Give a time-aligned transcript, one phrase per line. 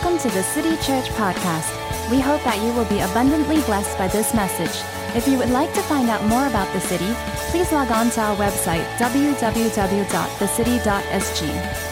[0.00, 1.74] Welcome to the City Church Podcast.
[2.08, 4.80] We hope that you will be abundantly blessed by this message.
[5.16, 7.12] If you would like to find out more about the city,
[7.50, 11.84] please log on to our website, www.thecity.sg.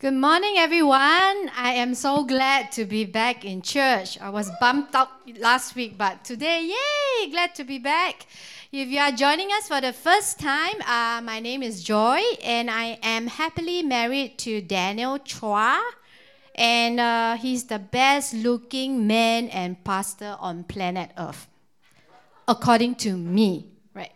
[0.00, 1.50] Good morning, everyone.
[1.56, 4.20] I am so glad to be back in church.
[4.20, 8.26] I was bumped out last week, but today, yay, glad to be back.
[8.70, 12.70] If you are joining us for the first time, uh, my name is Joy, and
[12.70, 15.80] I am happily married to Daniel Chua.
[16.54, 21.48] And uh, he's the best looking man and pastor on planet Earth,
[22.46, 23.70] according to me.
[23.94, 24.12] Right.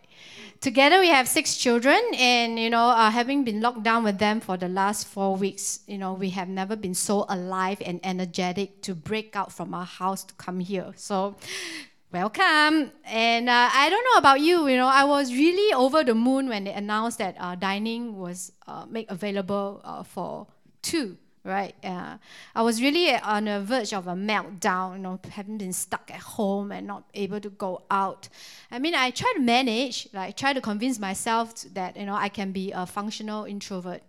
[0.61, 4.39] Together, we have six children, and you know, uh, having been locked down with them
[4.39, 8.83] for the last four weeks, you know, we have never been so alive and energetic
[8.83, 10.93] to break out from our house to come here.
[10.95, 11.37] So,
[12.13, 12.91] Welcome.
[13.05, 16.47] And uh, I don't know about you, you know, I was really over the moon
[16.47, 20.45] when they announced that uh, dining was uh, made available uh, for
[20.83, 21.73] two, right?
[21.83, 22.17] Uh,
[22.53, 26.19] I was really on the verge of a meltdown, you know, having been stuck at
[26.19, 28.29] home and not able to go out.
[28.69, 32.29] I mean, I try to manage, like, try to convince myself that, you know, I
[32.29, 34.03] can be a functional introvert.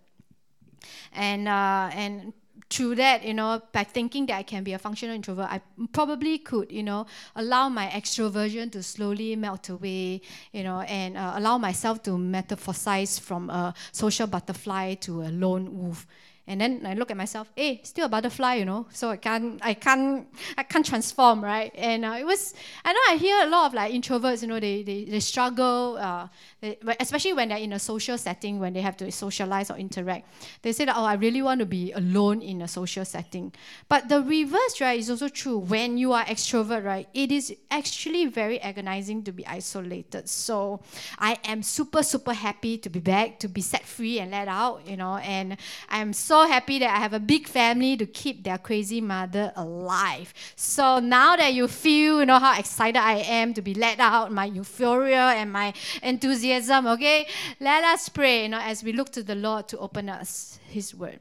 [1.11, 2.33] And, uh, and
[2.69, 5.61] through that, you know, by thinking that I can be a functional introvert, I
[5.93, 11.33] probably could, you know, allow my extroversion to slowly melt away, you know, and uh,
[11.35, 16.07] allow myself to metamorphosize from a social butterfly to a lone wolf.
[16.47, 19.59] And then I look at myself, hey, still a butterfly, you know, so I can't,
[19.63, 21.71] I can't, I can't transform, right?
[21.75, 24.59] And uh, it was, I know I hear a lot of like introverts, you know,
[24.59, 26.27] they, they, they struggle, uh,
[26.61, 30.31] they, especially when they're in a social setting, when they have to socialize or interact.
[30.61, 33.51] They say that, oh, I really want to be alone in a social setting.
[33.89, 35.57] But the reverse, right, is also true.
[35.57, 40.29] When you are extrovert, right, it is actually very agonizing to be isolated.
[40.29, 40.81] So
[41.17, 44.87] I am super, super happy to be back, to be set free and let out,
[44.87, 45.57] you know, and
[45.89, 49.53] I'm so so happy that I have a big family to keep their crazy mother
[49.55, 50.33] alive.
[50.57, 54.33] So now that you feel, you know, how excited I am to be let out,
[54.33, 55.73] my euphoria and my
[56.03, 57.27] enthusiasm, okay,
[57.61, 60.93] let us pray, you know, as we look to the Lord to open us His
[60.93, 61.19] Word.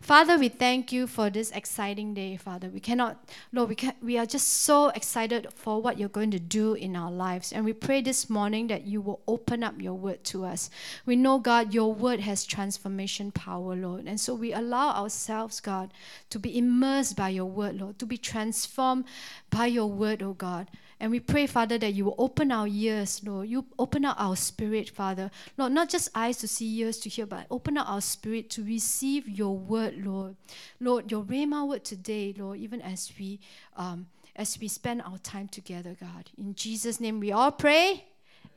[0.00, 2.68] Father, we thank you for this exciting day, Father.
[2.68, 3.16] We cannot,
[3.52, 6.94] Lord, we, can, we are just so excited for what you're going to do in
[6.94, 7.52] our lives.
[7.52, 10.70] And we pray this morning that you will open up your word to us.
[11.06, 14.04] We know, God, your word has transformation power, Lord.
[14.06, 15.92] And so we allow ourselves, God,
[16.30, 19.04] to be immersed by your word, Lord, to be transformed
[19.50, 20.68] by your word, oh God.
[20.98, 23.48] And we pray, Father, that you will open our ears, Lord.
[23.48, 25.30] You open up our spirit, Father.
[25.58, 28.64] Lord, not just eyes to see, ears to hear, but open up our spirit to
[28.64, 30.36] receive your word, Lord.
[30.80, 33.40] Lord, your Rhema word today, Lord, even as we
[33.76, 34.06] um,
[34.36, 36.30] as we spend our time together, God.
[36.38, 38.04] In Jesus' name we all pray.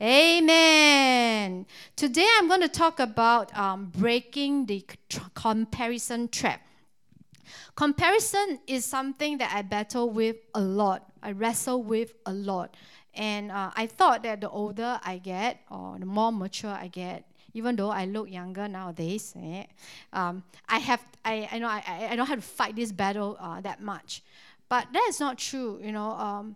[0.02, 1.66] Amen.
[1.96, 4.86] Today I'm going to talk about um, breaking the
[5.36, 6.62] comparison trap.
[7.76, 12.76] Comparison is something that I battle with a lot I wrestle with a lot.
[13.14, 17.26] And uh, I thought that the older I get, or the more mature I get,
[17.54, 19.64] even though I look younger nowadays, eh,
[20.14, 23.60] um, I have I, I know I, I don't have to fight this battle uh,
[23.62, 24.22] that much.
[24.70, 26.12] But that is not true, you know.
[26.12, 26.56] Um,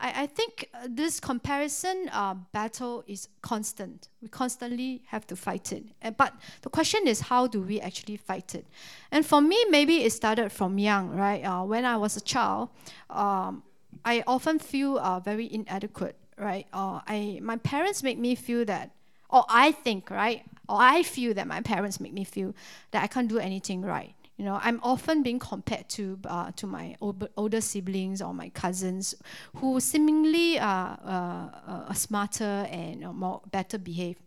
[0.00, 4.08] I, I think uh, this comparison uh, battle is constant.
[4.22, 5.84] We constantly have to fight it.
[6.16, 8.66] But the question is, how do we actually fight it?
[9.10, 11.42] And for me, maybe it started from young, right?
[11.44, 12.70] Uh, when I was a child,
[13.10, 13.62] um,
[14.04, 16.66] I often feel uh, very inadequate, right?
[16.72, 18.90] Or I, my parents make me feel that,
[19.28, 20.42] or I think, right?
[20.68, 22.54] Or I feel that my parents make me feel
[22.92, 24.14] that I can't do anything right.
[24.40, 26.96] You know, I'm often being compared to uh, to my
[27.36, 29.14] older siblings or my cousins,
[29.56, 34.22] who seemingly are uh, smarter and more better behaved.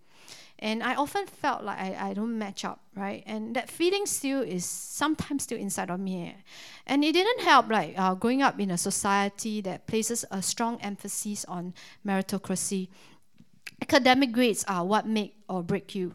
[0.59, 3.23] And I often felt like I, I don't match up, right?
[3.25, 6.35] And that feeling still is sometimes still inside of me.
[6.85, 10.79] And it didn't help, like uh, growing up in a society that places a strong
[10.81, 11.73] emphasis on
[12.05, 12.87] meritocracy.
[13.81, 16.13] Academic grades are what make or break you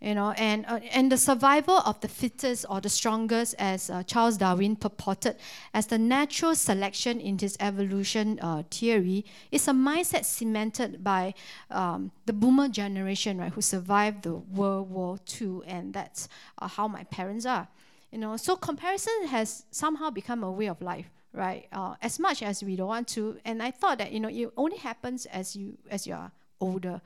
[0.00, 4.02] you know, and, uh, and the survival of the fittest or the strongest, as uh,
[4.02, 5.36] Charles Darwin purported,
[5.74, 11.34] as the natural selection in his evolution uh, theory, is a mindset cemented by
[11.70, 16.88] um, the boomer generation, right, who survived the World War II, and that's uh, how
[16.88, 17.68] my parents are.
[18.10, 21.68] You know, so comparison has somehow become a way of life right?
[21.72, 24.52] Uh, as much as we don't want to, and I thought that you know it
[24.56, 27.00] only happens as you as you are older.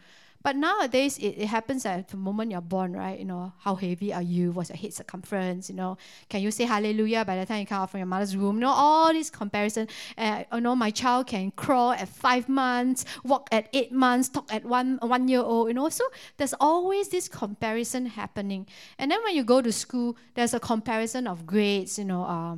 [0.44, 3.18] But nowadays, it, it happens at the moment you're born, right?
[3.18, 4.52] You know, how heavy are you?
[4.52, 5.70] What's your head circumference?
[5.70, 5.96] You know,
[6.28, 8.56] can you say hallelujah by the time you come out from your mother's womb?
[8.56, 9.88] You know, all these comparison.
[10.18, 14.52] Uh, you know, my child can crawl at five months, walk at eight months, talk
[14.52, 15.68] at one one year old.
[15.68, 16.04] You know, so
[16.36, 18.66] there's always this comparison happening.
[18.98, 21.98] And then when you go to school, there's a comparison of grades.
[21.98, 22.22] You know.
[22.22, 22.56] Uh,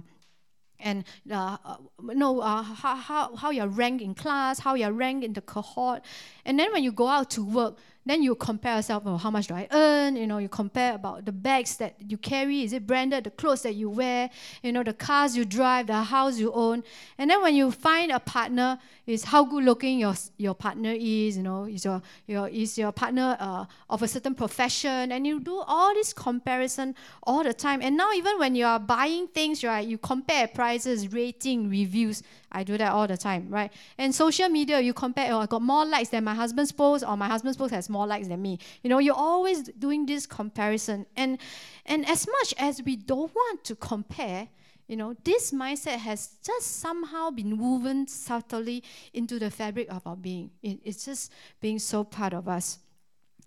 [0.80, 1.56] and uh,
[2.00, 6.02] know uh, how, how, how you're ranked in class, how you're ranked in the cohort.
[6.44, 9.48] And then when you go out to work, then you compare yourself, oh, how much
[9.48, 10.16] do I earn?
[10.16, 13.62] You know, you compare about the bags that you carry, is it branded, the clothes
[13.62, 14.30] that you wear,
[14.62, 16.84] you know, the cars you drive, the house you own.
[17.18, 21.36] And then when you find a partner, is how good looking your, your partner is,
[21.36, 25.38] you know, is your, your, is your partner uh, of a certain profession, and you
[25.38, 27.80] do all this comparison all the time.
[27.82, 32.22] And now even when you are buying things, right, you compare prices, rating, reviews.
[32.52, 33.72] I do that all the time, right?
[33.98, 37.16] And social media, you compare, oh, I got more likes than my husband's post, or
[37.16, 38.58] my husband's post has more likes than me.
[38.82, 41.06] You know, you're always doing this comparison.
[41.16, 41.38] And
[41.84, 44.48] and as much as we don't want to compare,
[44.86, 50.16] you know, this mindset has just somehow been woven subtly into the fabric of our
[50.16, 50.50] being.
[50.62, 52.78] It, it's just being so part of us.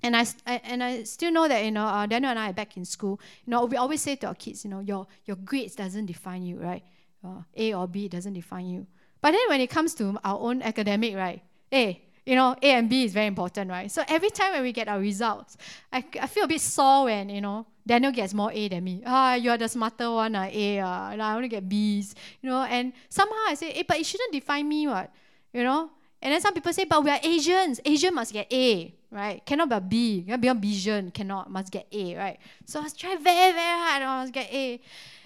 [0.02, 2.54] And I, I, and I still know that you know uh, Daniel and I are
[2.54, 3.20] back in school.
[3.46, 6.44] You know we always say to our kids, you know your your grades doesn't define
[6.44, 6.84] you, right?
[7.24, 8.88] Uh, a or B doesn't define you.
[9.22, 11.42] But then when it comes to our own academic, right?
[11.74, 13.92] A, you know, A and B is very important, right?
[13.92, 15.58] So every time when we get our results,
[15.92, 19.02] I, I feel a bit sore when, you know, Daniel gets more A than me.
[19.06, 20.88] Ah, you are the smarter one, uh, A, uh,
[21.18, 24.70] I only get Bs, you know, and somehow I say, hey, but it shouldn't define
[24.70, 25.12] me, what?
[25.52, 25.90] You know?
[26.22, 27.80] And then some people say, but we are Asians.
[27.84, 29.44] Asian must get A, right?
[29.46, 30.24] Cannot be B.
[30.28, 31.12] Cannot be Asian.
[31.12, 32.40] Cannot, must get A, right?
[32.66, 34.80] So I was trying very, very hard, I must get A.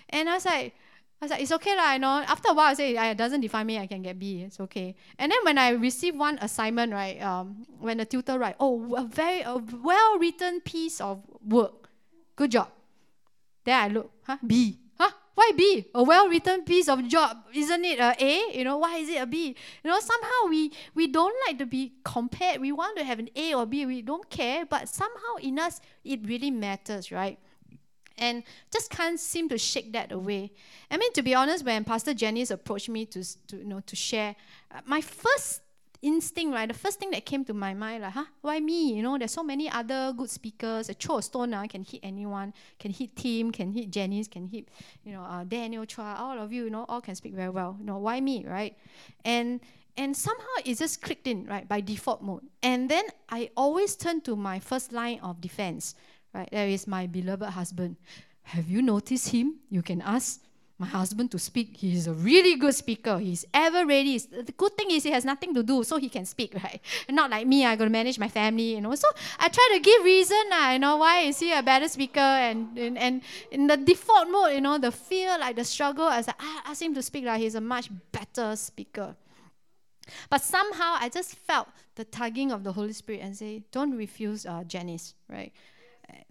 [0.09, 0.73] And I was like,
[1.23, 2.19] Was like, it's okay lah, you know.
[2.27, 4.93] After a while, I say, it doesn't define me, I can get B, it's okay.
[5.17, 9.05] And then when I receive one assignment, right, um, when the tutor write, oh, a
[9.07, 11.87] very a well-written piece of work,
[12.35, 12.67] good job.
[13.63, 14.79] Then I look, huh, B.
[14.99, 15.11] Huh?
[15.33, 15.85] Why B?
[15.95, 18.57] A well-written piece of job, isn't it a A?
[18.57, 19.55] You know, why is it a B?
[19.83, 22.59] You know, somehow we we don't like to be compared.
[22.59, 23.85] We want to have an A or B.
[23.85, 27.39] We don't care, but somehow in us it really matters, right?
[28.18, 30.51] And just can't seem to shake that away.
[30.92, 33.95] I mean, to be honest, when Pastor Janice approached me to, to you know to
[33.95, 34.36] share,
[34.71, 35.62] uh, my first
[36.04, 38.94] instinct, right, the first thing that came to my mind, like, huh, why me?
[38.94, 40.89] You know, there's so many other good speakers.
[40.89, 44.45] A throw a stone uh, can hit anyone, can hit Tim, can hit Janice, can
[44.45, 44.68] hit,
[45.04, 47.77] you know, uh, Daniel Chua, all of you, you know, all can speak very well.
[47.80, 48.77] You know, why me, right?
[49.24, 49.62] And
[49.95, 52.44] and somehow it just clicked in, right, by default mode.
[52.63, 55.95] And then I always turn to my first line of defense,
[56.33, 56.50] Right?
[56.51, 57.95] There is my beloved husband.
[58.44, 59.56] Have you noticed him?
[59.69, 60.41] You can ask
[60.80, 61.77] my husband to speak.
[61.77, 63.19] He is a really good speaker.
[63.19, 64.18] He's ever ready.
[64.18, 66.81] The good thing is he has nothing to do, so he can speak, right?
[67.09, 68.95] Not like me, I gotta manage my family, you know.
[68.95, 69.07] So
[69.39, 72.19] I try to give reason, uh, you know, why is he a better speaker?
[72.19, 73.21] And, and and
[73.51, 76.24] in the default mode, you know, the fear, like the struggle, I
[76.65, 79.15] ask him to speak, like he's a much better speaker.
[80.29, 84.45] But somehow I just felt the tugging of the Holy Spirit and say, don't refuse
[84.45, 85.53] uh, Janice, right?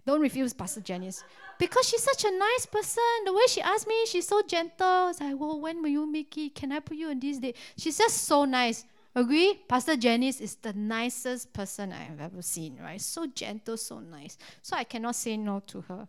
[0.05, 1.23] Don't refuse Pastor Janice.
[1.59, 3.03] Because she's such a nice person.
[3.25, 4.85] The way she asked me, she's so gentle.
[4.87, 6.55] I like, well, when will you make it?
[6.55, 7.53] Can I put you on this day?
[7.77, 8.85] She's just so nice.
[9.15, 9.61] Agree?
[9.67, 12.99] Pastor Janice is the nicest person I have ever seen, right?
[12.99, 14.37] So gentle, so nice.
[14.63, 16.07] So I cannot say no to her.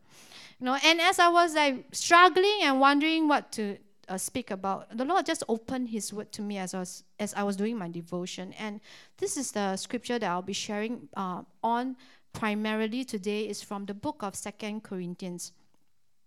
[0.59, 3.76] You know, and as I was like struggling and wondering what to
[4.09, 7.35] uh, speak about, the Lord just opened His word to me as I was as
[7.35, 8.54] I was doing my devotion.
[8.54, 8.81] And
[9.19, 11.97] this is the scripture that I'll be sharing uh, on
[12.35, 15.53] primarily today is from the book of Second Corinthians.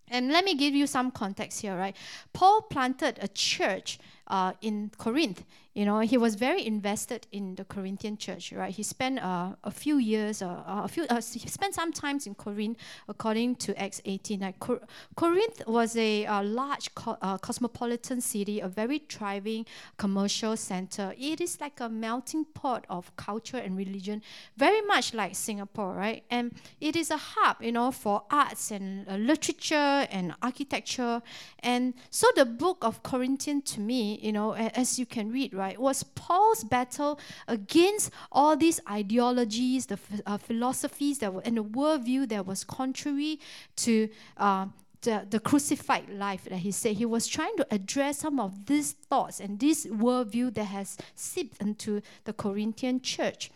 [0.10, 1.96] And let me give you some context here, right?
[2.34, 5.43] Paul planted a church uh, in Corinth.
[5.74, 8.74] You know, he was very invested in the Corinthian church, right?
[8.74, 12.25] He spent uh, a few years, uh, uh a few, uh, he spent some times
[12.25, 14.39] in Corinth, according to Acts 18.
[14.39, 14.81] Like Cor-
[15.15, 19.67] Corinth was a, a large co- uh, cosmopolitan city, a very thriving
[19.98, 21.13] commercial center.
[21.15, 24.24] It is like a melting pot of culture and religion,
[24.57, 26.24] very much like Singapore, right?
[26.31, 31.22] And it is a hub, you know, for arts and literature and architecture.
[31.60, 35.79] And so the book of Corinthians to me you know, as you can read, right,
[35.79, 42.27] was Paul's battle against all these ideologies, the uh, philosophies that were, and the worldview
[42.29, 43.39] that was contrary
[43.77, 44.67] to uh,
[45.01, 46.95] the, the crucified life that he said.
[46.97, 51.62] He was trying to address some of these thoughts and this worldview that has seeped
[51.62, 53.51] into the Corinthian church.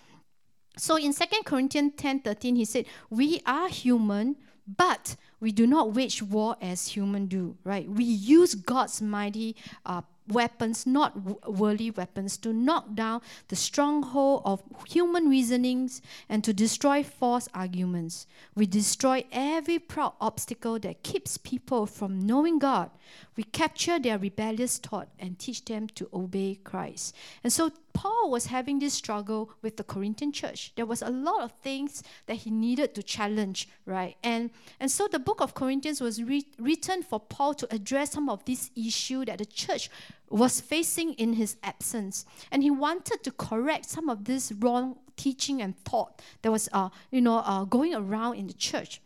[0.77, 4.37] So in 2 Corinthians 10 13, he said, We are human,
[4.77, 7.89] but we do not wage war as human do, right?
[7.89, 10.01] We use God's mighty uh,
[10.31, 17.03] weapons, not worldly weapons, to knock down the stronghold of human reasonings and to destroy
[17.03, 18.27] false arguments.
[18.55, 22.91] We destroy every proud obstacle that keeps people from knowing God.
[23.35, 27.15] We capture their rebellious thought and teach them to obey Christ.
[27.43, 30.73] And so Paul was having this struggle with the Corinthian church.
[30.75, 34.15] There was a lot of things that he needed to challenge, right?
[34.23, 38.29] And and so the book of Corinthians was re- written for Paul to address some
[38.29, 39.89] of these issues that the church
[40.29, 42.25] was facing in his absence.
[42.51, 46.89] And he wanted to correct some of this wrong teaching and thought that was uh,
[47.11, 49.01] you know uh, going around in the church.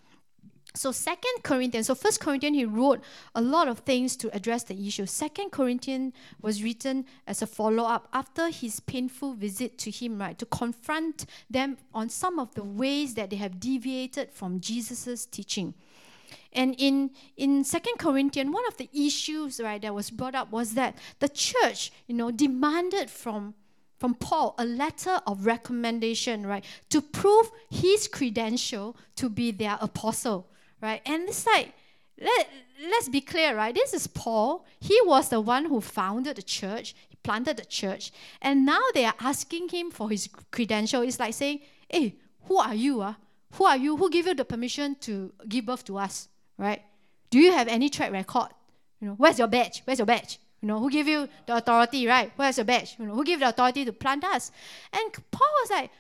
[0.75, 3.01] So Second Corinthians, so First Corinthians, he wrote
[3.34, 5.05] a lot of things to address the issue.
[5.05, 10.46] Second Corinthians was written as a follow-up after his painful visit to him, right, to
[10.46, 15.74] confront them on some of the ways that they have deviated from Jesus' teaching.
[16.51, 20.74] And in in Second Corinthians, one of the issues, right, that was brought up was
[20.74, 23.53] that the church, you know, demanded from
[23.98, 30.48] from Paul a letter of recommendation, right, to prove his credential to be their apostle
[30.82, 31.01] right?
[31.05, 31.74] And it's like,
[32.20, 32.50] let,
[32.89, 33.74] let's be clear, right?
[33.74, 34.65] This is Paul.
[34.79, 39.05] He was the one who founded the church, he planted the church, and now they
[39.05, 41.01] are asking him for his credential.
[41.01, 43.01] It's like saying, hey, who are you?
[43.01, 43.13] Uh?
[43.53, 43.96] Who are you?
[43.98, 46.27] Who gave you the permission to give birth to us,
[46.58, 46.82] right?
[47.29, 48.50] Do you have any track record?
[49.00, 49.82] You know, where's your badge?
[49.86, 50.39] Where's your badge?
[50.62, 52.32] You know, who gave you the authority, right?
[52.36, 52.96] Where's your badge?
[52.98, 54.51] You know, who gave the authority to plant us?
[54.91, 55.91] And Paul was like,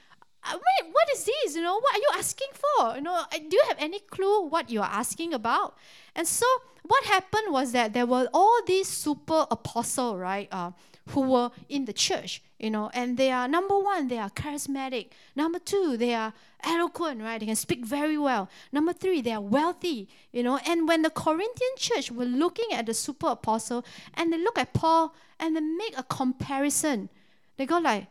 [0.53, 1.55] wait, what is this?
[1.55, 2.95] You know, what are you asking for?
[2.95, 5.77] You know, do you have any clue what you are asking about?
[6.15, 6.45] And so
[6.83, 10.71] what happened was that there were all these super apostle, right, uh,
[11.09, 15.09] who were in the church, you know, and they are number one, they are charismatic.
[15.35, 16.33] Number two, they are
[16.63, 17.39] eloquent, right?
[17.39, 18.49] They can speak very well.
[18.71, 20.59] Number three, they are wealthy, you know.
[20.65, 23.85] And when the Corinthian church were looking at the super apostle
[24.15, 27.09] and they look at Paul and they make a comparison,
[27.57, 28.07] they go like,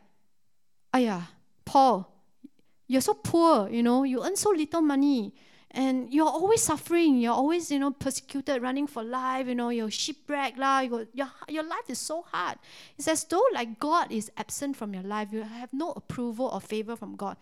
[0.92, 1.22] oh yeah,
[1.64, 2.13] Paul,
[2.86, 5.32] you're so poor, you know, you earn so little money.
[5.76, 7.18] And you're always suffering.
[7.18, 9.48] You're always, you know, persecuted, running for life.
[9.48, 10.56] You know, you're shipwrecked.
[10.56, 12.58] La, your, your, your life is so hard.
[12.96, 15.32] It's as though like God is absent from your life.
[15.32, 17.36] You have no approval or favor from God.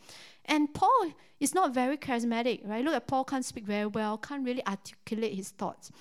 [0.46, 2.82] And Paul is not very charismatic, right?
[2.82, 5.92] Look at Paul can't speak very well, can't really articulate his thoughts.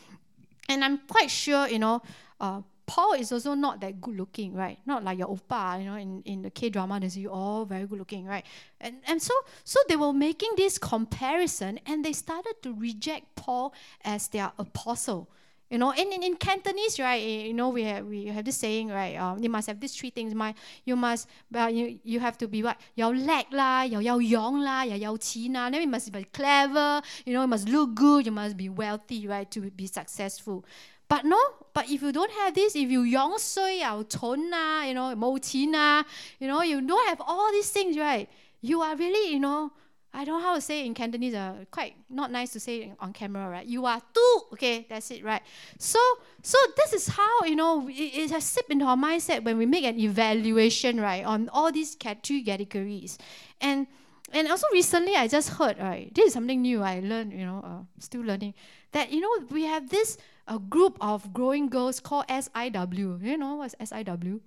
[0.70, 2.02] And I'm quite sure, you know,
[2.40, 4.80] uh, Paul is also not that good looking, right?
[4.86, 7.34] Not like your oppa, you know, in, in the K drama, they see you oh,
[7.34, 8.46] all very good looking, right?
[8.80, 9.34] And and so
[9.64, 13.74] so they were making this comparison and they started to reject Paul
[14.04, 15.30] as their apostle.
[15.72, 18.58] You know, and in, in Cantonese, right, eh, you know, we have we have this
[18.58, 19.16] saying, right?
[19.16, 20.36] Um, you must have these three things.
[20.36, 22.76] My you must well, uh, you you have to be what?
[22.96, 25.70] Yao lek la, yao yao yong la, yao yao qin la.
[25.70, 29.28] Then you must be clever, you know, you must look good, you must be wealthy,
[29.28, 30.66] right, to be successful.
[31.12, 31.38] But no,
[31.74, 35.38] but if you don't have this, if you yong sui, or ah, you know, mo
[35.44, 38.30] you know, you don't have all these things, right?
[38.62, 39.74] You are really, you know,
[40.14, 43.12] I don't know how to say in Cantonese, uh, quite not nice to say on
[43.12, 43.66] camera, right?
[43.66, 45.42] You are too, okay, that's it, right?
[45.80, 46.00] So,
[46.44, 49.66] so this is how, you know, it, it has slipped into our mindset when we
[49.66, 53.18] make an evaluation, right, on all these two categories.
[53.60, 53.88] And
[54.32, 57.62] and also recently I just heard, right, this is something new I learned, you know,
[57.66, 58.54] uh, still learning,
[58.94, 60.18] that, you know, we have this
[60.48, 63.24] a group of growing girls called SIW.
[63.24, 64.40] You know what's SIW?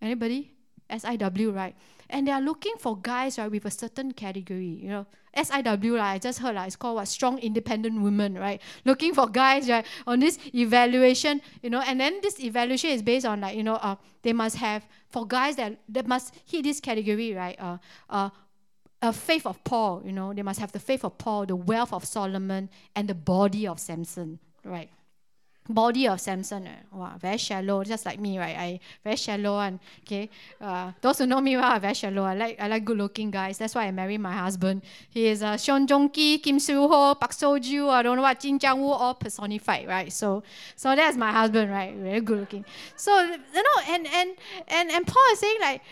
[0.00, 0.52] Anybody?
[0.90, 1.74] SIW, right?
[2.08, 4.78] And they are looking for guys, right, with a certain category.
[4.82, 5.06] You know,
[5.36, 6.12] SIW, right?
[6.12, 7.08] I just heard, like, it's called what?
[7.08, 8.60] Strong Independent Women, right?
[8.84, 13.26] Looking for guys, right, on this evaluation, you know, and then this evaluation is based
[13.26, 16.80] on, like, you know, uh, they must have, for guys that, that must hit this
[16.80, 17.78] category, right, uh,
[18.08, 18.30] uh,
[19.02, 21.92] a faith of Paul, you know, they must have the faith of Paul, the wealth
[21.92, 24.90] of Solomon, and the body of Samson, right?
[25.68, 28.56] Body of Samson, uh, wow, very shallow, just like me, right?
[28.56, 30.30] I very shallow and okay.
[30.60, 32.22] Uh, those who know me well are very shallow.
[32.22, 33.58] I like I like good looking guys.
[33.58, 34.82] That's why I married my husband.
[35.10, 38.22] He is uh, Song Joong Ki, Kim Soo Ho, Park Seo Ju, I don't know
[38.22, 40.12] what Jin Jiang Woo, all personified, right?
[40.12, 40.42] So
[40.76, 41.94] so that's my husband, right?
[41.94, 42.64] Very good looking.
[42.96, 44.30] So you know, and and
[44.68, 45.82] and and Paul is saying like,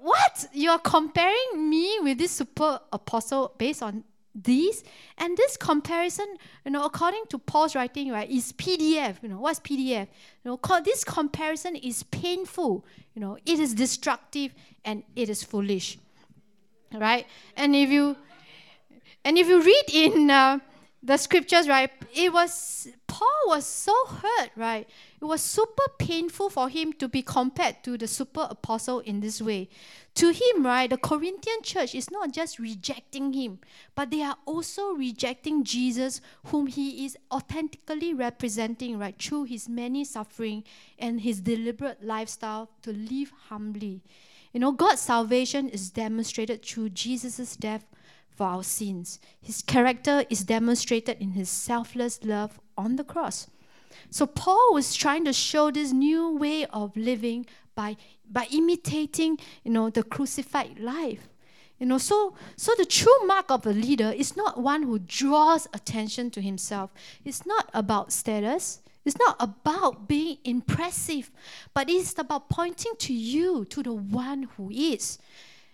[0.00, 4.84] what you are comparing me with this super apostle based on these.
[5.18, 6.26] And this comparison
[6.64, 10.06] you know according to paul's writing right is pdf you know what's pdf
[10.44, 12.84] you know this comparison is painful.
[13.14, 15.98] You know it is destructive and it is foolish.
[16.92, 17.26] Right?
[17.56, 18.16] And if you
[19.24, 20.58] and if you read in uh,
[21.02, 24.88] the scriptures right it was Paul was so hurt, right?
[25.20, 29.42] It was super painful for him to be compared to the super apostle in this
[29.42, 29.68] way.
[30.14, 33.58] To him, right, the Corinthian church is not just rejecting him,
[33.96, 40.04] but they are also rejecting Jesus, whom he is authentically representing, right, through his many
[40.04, 40.62] suffering
[40.96, 44.04] and his deliberate lifestyle to live humbly.
[44.52, 47.84] You know, God's salvation is demonstrated through Jesus' death
[48.40, 49.20] for our sins.
[49.42, 53.48] His character is demonstrated in his selfless love on the cross.
[54.08, 57.44] So Paul was trying to show this new way of living
[57.74, 61.28] by by imitating, you know, the crucified life.
[61.78, 65.68] You know, so so the true mark of a leader is not one who draws
[65.74, 66.94] attention to himself.
[67.26, 68.80] It's not about status.
[69.04, 71.30] It's not about being impressive,
[71.74, 75.18] but it's about pointing to you, to the one who is.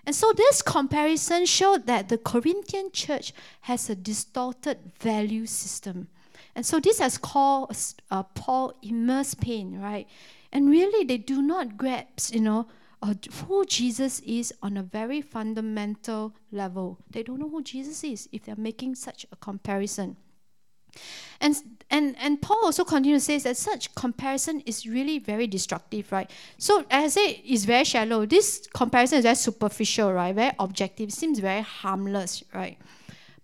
[0.06, 3.32] And so this comparison showed that the Corinthian church
[3.62, 6.06] has a distorted value system.
[6.54, 10.06] And so this has caused uh, Paul immense pain, right?
[10.52, 12.68] And really, they do not grasp, you know,
[13.02, 13.14] uh,
[13.46, 16.98] who Jesus is on a very fundamental level.
[17.10, 20.16] They don't know who Jesus is if they're making such a comparison.
[21.40, 21.56] And,
[21.90, 26.30] and, and Paul also continues to say that such comparison is really very destructive, right?
[26.58, 28.26] So as I say, it's very shallow.
[28.26, 30.34] This comparison is very superficial, right?
[30.34, 31.12] Very objective.
[31.12, 32.78] Seems very harmless, right?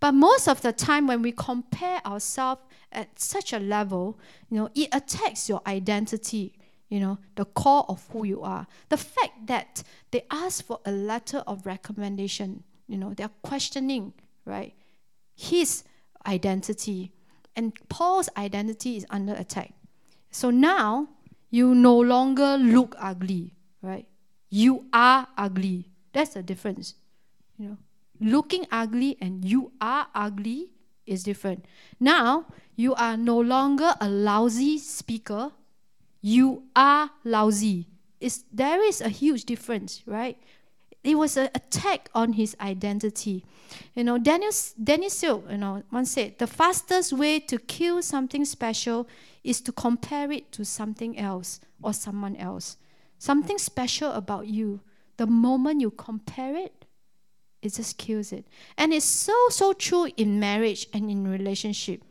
[0.00, 4.18] But most of the time when we compare ourselves at such a level,
[4.50, 6.54] you know, it attacks your identity,
[6.88, 8.66] you know, the core of who you are.
[8.88, 14.12] The fact that they ask for a letter of recommendation, you know, they're questioning,
[14.44, 14.74] right?
[15.36, 15.84] His
[16.26, 17.12] identity
[17.56, 19.74] and Paul's identity is under attack.
[20.30, 21.08] So now
[21.50, 24.06] you no longer look ugly, right?
[24.48, 25.90] You are ugly.
[26.12, 26.94] That's the difference.
[27.58, 27.76] You know,
[28.20, 30.70] looking ugly and you are ugly
[31.06, 31.66] is different.
[32.00, 35.52] Now you are no longer a lousy speaker.
[36.20, 37.88] You are lousy.
[38.20, 40.38] It's, there is a huge difference, right?
[41.04, 43.44] It was an attack on his identity.
[43.94, 48.44] You know, Daniel, Danny Silk, you know, once said, the fastest way to kill something
[48.44, 49.08] special
[49.42, 52.76] is to compare it to something else or someone else.
[53.18, 54.80] Something special about you,
[55.16, 56.84] the moment you compare it,
[57.62, 58.46] it just kills it.
[58.76, 62.02] And it's so, so true in marriage and in relationship.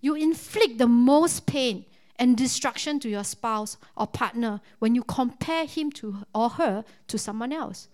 [0.00, 1.84] You inflict the most pain
[2.16, 7.18] and destruction to your spouse or partner when you compare him to or her to
[7.18, 7.88] someone else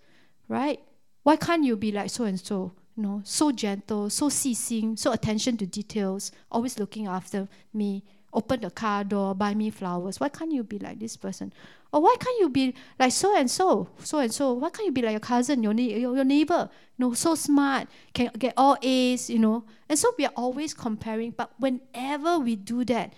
[0.47, 0.79] right?
[1.23, 2.73] Why can't you be like so and so?
[2.95, 8.61] You know, so gentle, so 细心, so attention to details, always looking after me, open
[8.61, 10.19] the car door, buy me flowers.
[10.19, 11.53] Why can't you be like this person?
[11.93, 14.53] Or why can't you be like so and so, so and so?
[14.53, 16.69] Why can't you be like your cousin, your, your, your neighbor?
[16.97, 19.63] You know, so smart, can get all A's, you know?
[19.87, 21.31] And so we are always comparing.
[21.31, 23.13] But whenever we do that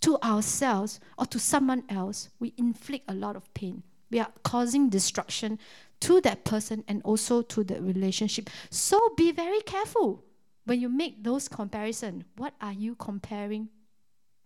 [0.00, 3.82] to ourselves or to someone else, we inflict a lot of pain.
[4.10, 5.58] We are causing destruction
[6.00, 8.50] to that person and also to the relationship.
[8.70, 10.24] So be very careful
[10.64, 12.24] when you make those comparisons.
[12.36, 13.68] What are you comparing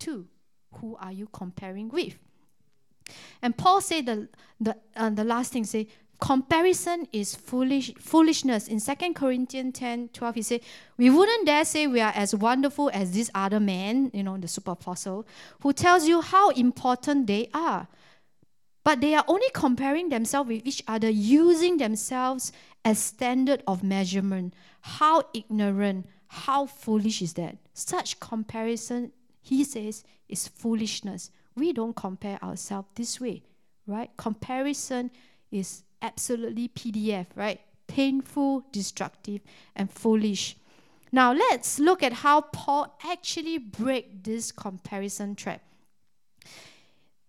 [0.01, 0.27] to?
[0.75, 2.15] Who are you comparing with?
[3.43, 4.29] And Paul said the
[4.61, 5.89] the uh, the last thing say
[6.21, 8.69] comparison is foolish foolishness.
[8.69, 10.61] In 2 Corinthians 10, 12, he said,
[10.97, 14.47] We wouldn't dare say we are as wonderful as this other man, you know, the
[14.47, 15.27] super apostle,
[15.63, 17.89] who tells you how important they are.
[18.83, 22.53] But they are only comparing themselves with each other, using themselves
[22.85, 24.55] as standard of measurement.
[24.81, 27.59] How ignorant, how foolish is that?
[27.75, 29.13] Such comparison,
[29.43, 31.31] he says, is foolishness.
[31.55, 33.43] We don't compare ourselves this way,
[33.87, 34.11] right?
[34.17, 35.11] Comparison
[35.51, 37.61] is absolutely PDF, right?
[37.87, 39.41] Painful, destructive,
[39.77, 40.57] and foolish.
[41.13, 45.61] Now let's look at how Paul actually break this comparison trap.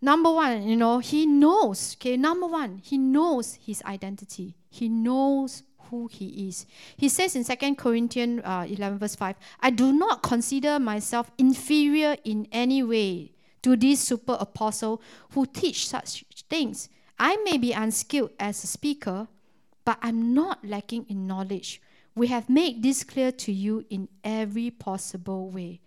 [0.02, 4.56] Number one, you know, he knows, okay, number one, he knows his identity.
[4.70, 6.66] He knows who he is.
[6.98, 12.16] He says in 2 Corinthians uh, 11, verse 5, I do not consider myself inferior
[12.24, 15.02] in any way to this super apostle
[15.34, 16.90] who teach such things.
[17.20, 19.28] I may be unskilled as a speaker,
[19.86, 21.80] but I'm not lacking in knowledge.
[22.16, 25.82] We have made this clear to you in every possible way.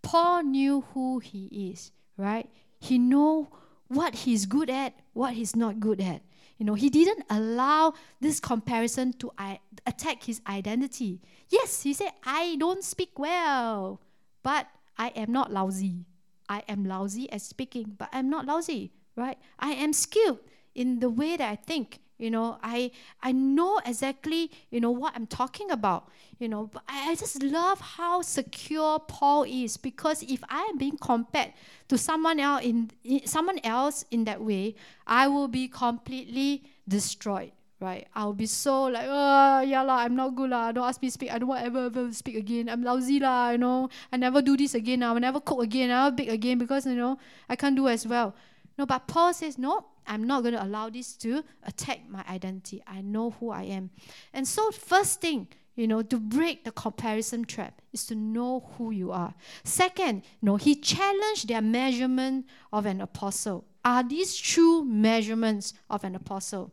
[0.00, 2.48] Paul knew who he is, right?
[2.78, 3.48] He know
[3.88, 6.22] what he's good at, what he's not good at.
[6.58, 11.20] You know, he didn't allow this comparison to I- attack his identity.
[11.48, 14.00] Yes, he said, I don't speak well,
[14.42, 16.04] but I am not lousy.
[16.48, 19.38] I am lousy at speaking, but I'm not lousy, right?
[19.58, 20.40] I am skilled
[20.74, 22.90] in the way that I think, You know, I
[23.22, 26.08] I know exactly, you know, what I'm talking about.
[26.38, 30.78] You know, but I, I just love how secure Paul is because if I am
[30.78, 31.52] being compared
[31.88, 34.74] to someone else in, in someone else in that way,
[35.06, 38.06] I will be completely destroyed right?
[38.14, 40.72] I'll be so like, ah, oh, yeah lah, I'm not good lah.
[40.72, 41.32] Don't ask me speak.
[41.32, 42.68] I don't want ever ever speak again.
[42.68, 43.88] I'm lousy lah, you know.
[44.12, 45.02] I never do this again.
[45.02, 45.90] I will never cook again.
[45.90, 48.34] I will bake again because you know I can't do as well.
[48.76, 49.86] No, but Paul says no.
[50.08, 52.82] I'm not going to allow this to attack my identity.
[52.86, 53.90] I know who I am.
[54.32, 58.90] And so, first thing, you know, to break the comparison trap is to know who
[58.90, 59.34] you are.
[59.62, 63.64] Second, you know, he challenged their measurement of an apostle.
[63.84, 66.72] Are these true measurements of an apostle?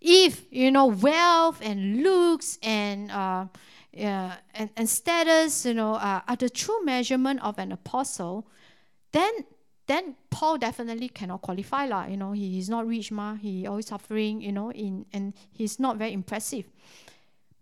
[0.00, 3.46] If, you know, wealth and looks and uh,
[3.92, 8.46] yeah, and, and status, you know, uh, are the true measurement of an apostle,
[9.12, 9.44] then
[9.86, 12.06] then Paul definitely cannot qualify lah.
[12.06, 13.34] You know, he, he's not rich ma.
[13.34, 14.40] He always suffering.
[14.40, 16.64] You know, in and he's not very impressive.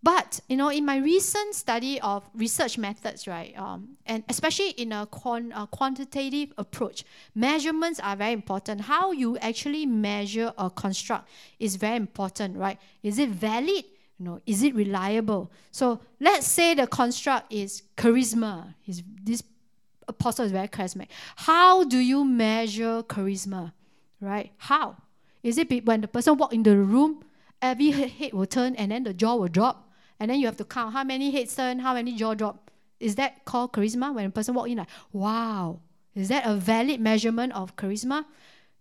[0.02, 4.90] But you know, in my recent study of research methods, right, um, and especially in
[4.90, 7.04] a, a quantitative approach,
[7.35, 8.80] measurements are very important.
[8.80, 11.28] How you actually measure a construct
[11.61, 12.78] is very important, right?
[13.04, 13.85] Is it valid?
[14.18, 15.52] You know, is it reliable?
[15.70, 18.74] So let's say the construct is charisma.
[18.87, 19.42] Is this
[20.08, 21.08] apostle is very charismatic.
[21.36, 23.72] How do you measure charisma?
[24.20, 24.52] Right?
[24.58, 24.96] How?
[25.42, 27.24] Is it when the person walk in the room,
[27.60, 29.90] every head will turn and then the jaw will drop?
[30.20, 32.70] And then you have to count how many heads turn, how many jaw drop.
[33.00, 34.14] Is that called charisma?
[34.14, 35.80] When a person walk in like, wow,
[36.14, 38.24] is that a valid measurement of charisma?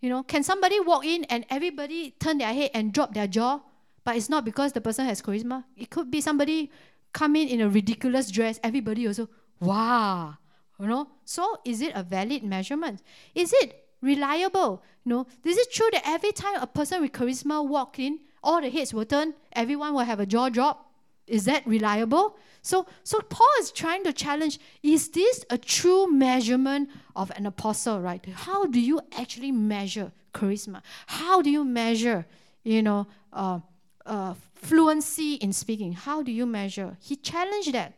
[0.01, 3.62] You know, can somebody walk in and everybody turn their head and drop their jaw,
[4.03, 5.63] but it's not because the person has charisma?
[5.75, 6.71] It could be somebody
[7.13, 9.27] come in in a ridiculous dress, everybody also,
[9.60, 10.38] wow,
[10.82, 13.02] you know, so is it a valid measurement?
[13.36, 14.84] Is it reliable?
[15.06, 18.60] You know, is it true that every time a person with charisma walk in, all
[18.60, 20.91] the heads will turn, everyone will have a jaw drop?
[21.28, 22.36] Is that reliable?
[22.63, 28.02] So, so Paul is trying to challenge: Is this a true measurement of an apostle?
[28.02, 28.26] Right?
[28.34, 30.82] How do you actually measure charisma?
[31.06, 32.26] How do you measure,
[32.63, 33.60] you know, uh,
[34.06, 35.94] uh, fluency in speaking?
[35.94, 36.98] How do you measure?
[37.00, 37.94] He challenged that,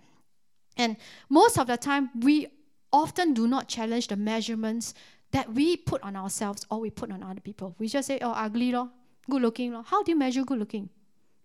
[0.77, 0.97] and
[1.29, 2.49] most of the time we
[2.93, 4.93] often do not challenge the measurements
[5.31, 7.75] that we put on ourselves or we put on other people.
[7.79, 8.89] We just say, oh, ugly, lor,
[9.29, 9.73] good looking.
[9.73, 9.83] Lor.
[9.83, 10.89] How do you measure good looking?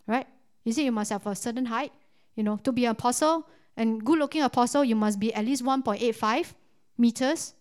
[0.06, 0.26] Right?
[0.64, 1.92] Is it you must have a certain height?
[2.36, 5.64] You know, to be an apostle and good looking apostle, you must be at least
[5.64, 6.52] 1.85
[6.98, 7.54] meters.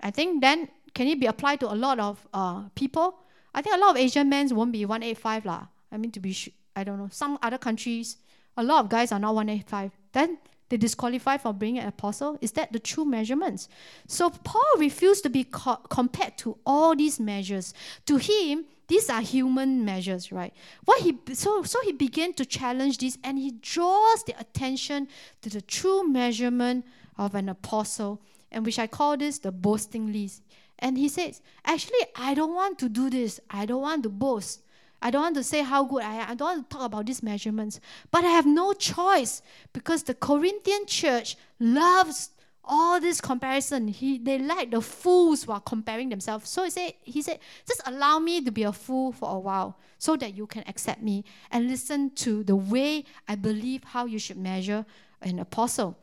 [0.00, 3.20] I think then can it be applied to a lot of uh, people?
[3.54, 5.66] I think a lot of Asian men won't be 185 lah.
[5.92, 7.08] I mean to be sh- I don't know.
[7.10, 8.16] Some other countries,
[8.56, 9.92] a lot of guys are not 185.
[10.12, 12.38] Then they disqualify for being an apostle?
[12.40, 13.68] Is that the true measurements?
[14.06, 17.74] So Paul refused to be co- compared to all these measures.
[18.06, 20.52] To him, these are human measures, right?
[20.84, 25.08] What he so so he began to challenge this, and he draws the attention
[25.42, 30.42] to the true measurement of an apostle, and which I call this the boasting list.
[30.78, 33.40] And he says, actually, I don't want to do this.
[33.50, 34.62] I don't want to boast.
[35.00, 36.30] I don't want to say how good I am.
[36.30, 37.80] I don't want to talk about these measurements.
[38.10, 42.30] But I have no choice because the Corinthian church loves
[42.64, 43.88] all this comparison.
[43.88, 46.50] He, they like the fools who are comparing themselves.
[46.50, 49.78] So he said, he said, just allow me to be a fool for a while
[49.98, 54.18] so that you can accept me and listen to the way I believe how you
[54.18, 54.84] should measure
[55.22, 55.96] an apostle.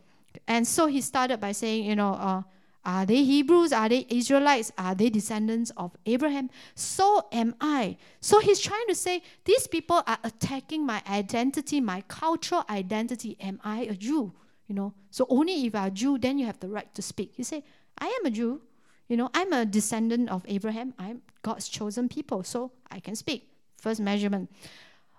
[0.48, 2.42] And so he started by saying, you know, uh,
[2.86, 3.74] are they Hebrews?
[3.74, 4.71] Are they Israelites?
[4.78, 6.50] Are they descendants of Abraham?
[6.76, 7.98] So am I.
[8.21, 13.38] So he's trying to say these people are attacking my identity, my cultural identity.
[13.41, 14.32] Am I a Jew?
[14.67, 17.34] You know, so only if you're a Jew, then you have the right to speak.
[17.38, 17.63] You say,
[17.98, 18.62] I am a Jew.
[19.08, 20.93] You know, I'm a descendant of Abraham.
[20.98, 23.48] I'm God's chosen people, so I can speak.
[23.78, 24.52] First measurement.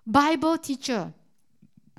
[0.06, 1.12] Bible teacher.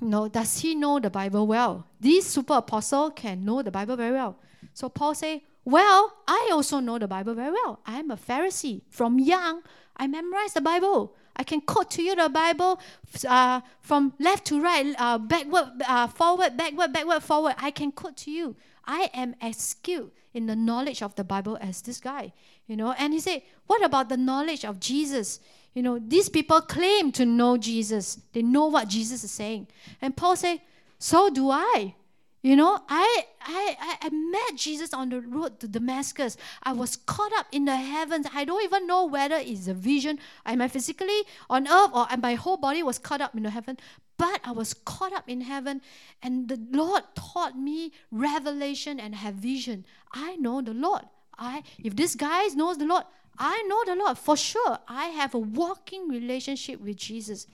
[0.01, 1.88] You know, does he know the Bible well?
[1.99, 4.38] This super apostle can know the Bible very well.
[4.73, 7.82] So Paul say, well, I also know the Bible very well.
[7.86, 8.84] I'm a Pharisee.
[8.89, 9.63] From young,
[9.97, 11.13] I memorized the Bible.
[11.36, 12.80] I can quote to you the Bible
[13.27, 17.56] uh, from left to right, uh, backward, uh, forward, backward, backward, forward.
[17.58, 18.56] I can quote to you.
[18.86, 22.32] I am as skilled in the knowledge of the Bible as this guy,
[22.65, 22.93] you know.
[22.97, 25.41] And he said, "What about the knowledge of Jesus?"
[25.73, 28.21] You know, these people claim to know Jesus.
[28.32, 29.67] They know what Jesus is saying.
[30.01, 30.62] And Paul said,
[30.97, 31.95] "So do I."
[32.43, 36.38] You know, I, I, I met Jesus on the road to Damascus.
[36.63, 38.28] I was caught up in the heavens.
[38.34, 40.19] I don't even know whether it's a vision.
[40.45, 43.78] Am I physically on earth or my whole body was caught up in the heaven?
[44.17, 45.82] But I was caught up in heaven,
[46.23, 49.86] and the Lord taught me revelation and have vision.
[50.12, 51.04] I know the Lord.
[51.38, 53.04] I, if this guy knows the Lord,
[53.38, 54.80] I know the Lord for sure.
[54.88, 57.45] I have a walking relationship with Jesus.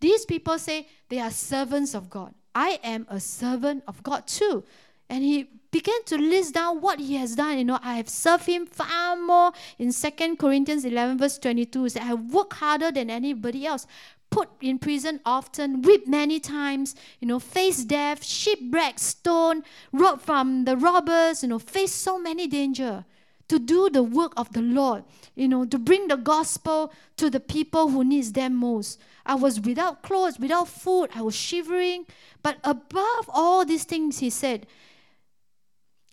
[0.00, 2.34] These people say they are servants of God.
[2.56, 4.64] I am a servant of God too.
[5.10, 7.58] And he began to list down what he has done.
[7.58, 11.82] You know, I have served him far more in Second Corinthians 11, verse 22.
[11.82, 13.86] He said, I have worked harder than anybody else
[14.30, 20.64] put in prison often, whipped many times, you know, faced death, shipwreck, stone, robbed from
[20.64, 23.04] the robbers, you know, faced so many danger
[23.48, 25.04] to do the work of the Lord,
[25.34, 29.00] you know, to bring the gospel to the people who needs them most.
[29.24, 32.06] I was without clothes, without food, I was shivering,
[32.42, 34.66] but above all these things he said,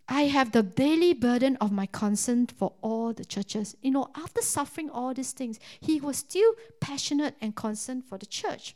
[0.07, 3.75] I have the daily burden of my concern for all the churches.
[3.81, 8.25] You know, after suffering all these things, he was still passionate and concerned for the
[8.25, 8.75] church.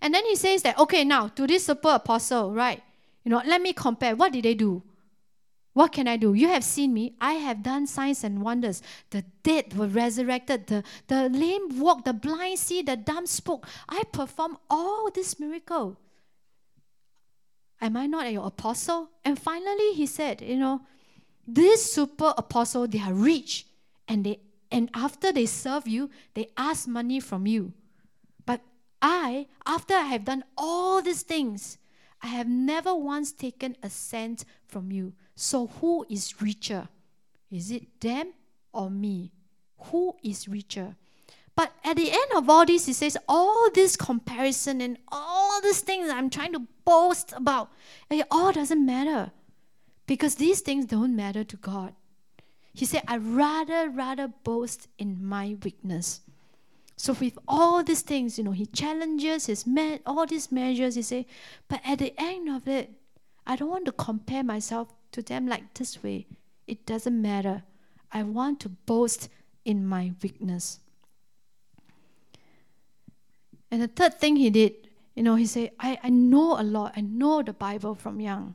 [0.00, 2.82] And then he says that, okay, now to this super apostle, right?
[3.24, 4.14] You know, let me compare.
[4.14, 4.82] What did they do?
[5.76, 6.32] What can I do?
[6.32, 7.12] You have seen me.
[7.20, 8.80] I have done signs and wonders.
[9.10, 10.68] The dead were resurrected.
[10.68, 12.06] The, the lame walked.
[12.06, 12.80] The blind see.
[12.80, 13.68] The dumb spoke.
[13.86, 15.98] I performed all this miracle.
[17.78, 19.10] Am I not your apostle?
[19.22, 20.80] And finally, he said, you know,
[21.46, 23.66] this super apostle, they are rich,
[24.08, 27.74] and they and after they serve you, they ask money from you.
[28.46, 28.62] But
[29.02, 31.76] I, after I have done all these things,
[32.22, 35.12] I have never once taken a cent from you.
[35.36, 36.88] So who is richer?
[37.50, 38.32] Is it them
[38.72, 39.32] or me?
[39.78, 40.96] Who is richer?
[41.54, 45.80] But at the end of all this, he says, all this comparison and all these
[45.80, 47.70] things I'm trying to boast about,
[48.10, 49.30] it all doesn't matter.
[50.06, 51.94] Because these things don't matter to God.
[52.74, 56.20] He said, I rather, rather boast in my weakness.
[56.96, 61.02] So with all these things, you know, he challenges his man, all these measures, he
[61.02, 61.26] say,
[61.68, 62.92] but at the end of it,
[63.46, 66.26] I don't want to compare myself to them like this way.
[66.66, 67.62] It doesn't matter.
[68.12, 69.28] I want to boast
[69.64, 70.80] in my weakness.
[73.70, 76.92] And the third thing he did, you know, he said, I, I know a lot.
[76.96, 78.54] I know the Bible from young.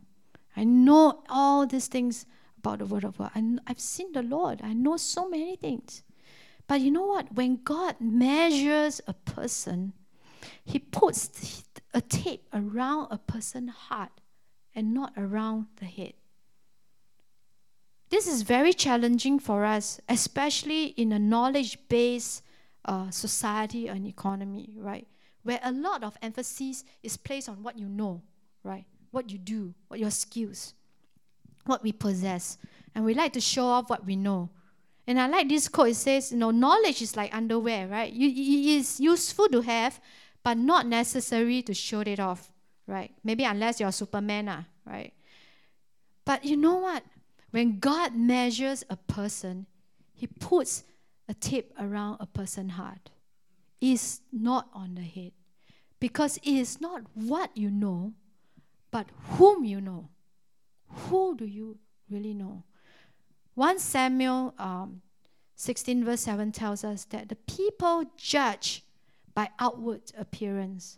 [0.55, 2.25] I know all these things
[2.57, 3.31] about the Word of God.
[3.35, 4.61] I, I've seen the Lord.
[4.63, 6.03] I know so many things.
[6.67, 7.33] But you know what?
[7.33, 9.93] When God measures a person,
[10.63, 14.21] He puts a tape around a person's heart
[14.73, 16.13] and not around the head.
[18.11, 22.43] This is very challenging for us, especially in a knowledge based
[22.83, 25.07] uh, society and economy, right?
[25.43, 28.21] Where a lot of emphasis is placed on what you know,
[28.63, 28.85] right?
[29.11, 30.73] What you do, what your skills,
[31.65, 32.57] what we possess.
[32.93, 34.49] And we like to show off what we know.
[35.07, 35.89] And I like this quote.
[35.89, 38.11] It says, you know, knowledge is like underwear, right?
[38.13, 40.01] It is useful to have,
[40.43, 42.51] but not necessary to show it off,
[42.87, 43.11] right?
[43.23, 45.13] Maybe unless you're Superman, uh, right?
[46.25, 47.03] But you know what?
[47.51, 49.67] When God measures a person,
[50.13, 50.83] He puts
[51.27, 53.09] a tip around a person's heart
[53.79, 55.31] It's not on the head.
[55.99, 58.13] Because it is not what you know,
[58.89, 60.09] but whom you know.
[60.87, 61.77] Who do you
[62.09, 62.63] really know?
[63.53, 65.01] 1 Samuel um,
[65.55, 68.83] 16, verse 7 tells us that the people judge
[69.33, 70.97] by outward appearance,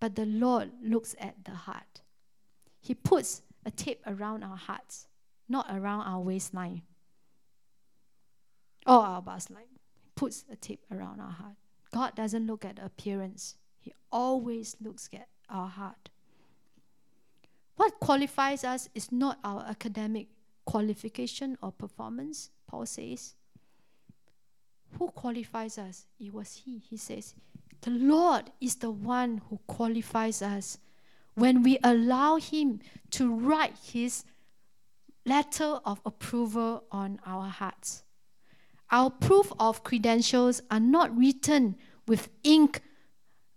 [0.00, 2.02] but the Lord looks at the heart.
[2.80, 5.06] He puts a tape around our hearts,
[5.52, 6.82] not around our waistline
[8.86, 9.78] or our bust line
[10.16, 11.56] puts a tape around our heart.
[11.92, 16.08] God doesn't look at appearance, He always looks at our heart.
[17.76, 20.28] What qualifies us is not our academic
[20.64, 23.34] qualification or performance, Paul says.
[24.98, 26.06] Who qualifies us?
[26.18, 26.78] It was He.
[26.78, 27.34] He says,
[27.82, 30.78] The Lord is the one who qualifies us
[31.34, 32.80] when we allow Him
[33.12, 34.24] to write His
[35.24, 38.02] letter of approval on our hearts.
[38.90, 42.82] Our proof of credentials are not written with ink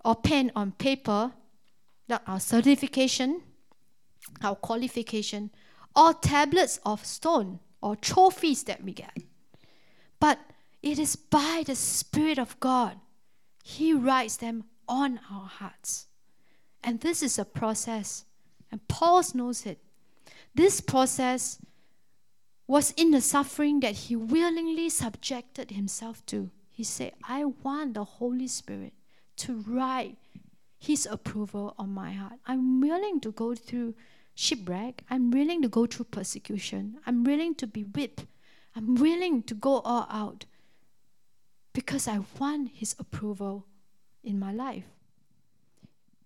[0.03, 1.33] or pen on paper,
[2.07, 3.41] like our certification,
[4.41, 5.51] our qualification,
[5.95, 9.17] or tablets of stone or trophies that we get.
[10.19, 10.39] But
[10.81, 12.99] it is by the Spirit of God.
[13.63, 16.07] He writes them on our hearts.
[16.83, 18.25] And this is a process,
[18.71, 19.79] and Paul knows it.
[20.55, 21.59] This process
[22.65, 26.49] was in the suffering that he willingly subjected himself to.
[26.71, 28.93] He said, I want the Holy Spirit
[29.37, 30.17] to write
[30.77, 32.39] his approval on my heart.
[32.45, 33.95] I'm willing to go through
[34.33, 35.03] shipwreck.
[35.09, 36.99] I'm willing to go through persecution.
[37.05, 38.25] I'm willing to be whipped.
[38.75, 40.45] I'm willing to go all out
[41.73, 43.65] because I want his approval
[44.23, 44.85] in my life.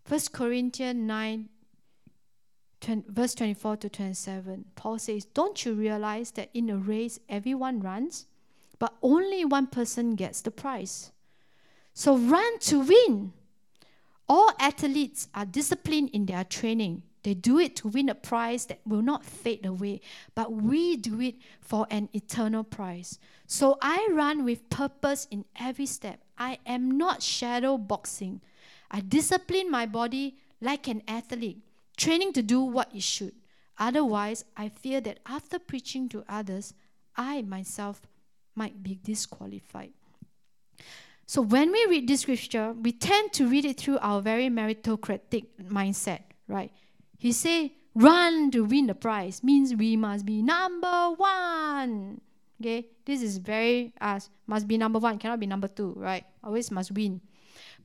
[0.07, 1.58] 1 Corinthians 9 20,
[2.85, 8.25] verse 24 to 27, Paul says, Don't you realize that in a race everyone runs,
[8.77, 11.11] but only one person gets the prize.
[11.93, 13.33] So run to win.
[14.27, 17.03] All athletes are disciplined in their training.
[17.23, 20.01] They do it to win a prize that will not fade away,
[20.35, 23.19] but we do it for an eternal prize.
[23.45, 26.21] So I run with purpose in every step.
[26.37, 28.41] I am not shadow boxing.
[28.89, 31.61] I discipline my body like an athlete,
[31.99, 33.33] training to do what it should.
[33.77, 36.73] Otherwise, I fear that after preaching to others,
[37.15, 38.01] I myself
[38.55, 39.91] might be disqualified.
[41.25, 45.45] So when we read this scripture, we tend to read it through our very meritocratic
[45.63, 46.71] mindset, right?
[47.19, 52.21] He say, run to win the prize means we must be number one.
[52.59, 56.25] Okay, this is very us uh, must be number one, cannot be number two, right?
[56.43, 57.21] Always must win.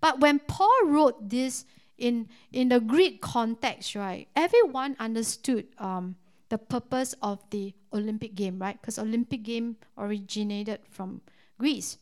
[0.01, 1.65] But when Paul wrote this
[1.99, 6.17] in in the Greek context, right, everyone understood um,
[6.49, 8.81] the purpose of the Olympic game, right?
[8.81, 11.21] Because Olympic game originated from
[11.59, 11.99] Greece.